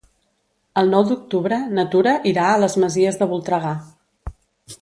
El 0.81 0.89
nou 0.93 1.03
d'octubre 1.09 1.59
na 1.79 1.85
Tura 1.97 2.15
irà 2.31 2.49
a 2.49 2.57
les 2.65 2.79
Masies 2.85 3.21
de 3.21 3.29
Voltregà. 3.35 3.79